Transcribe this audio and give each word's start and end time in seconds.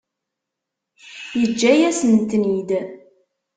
Yeǧǧa-yasen-ten-id. 1.39 2.69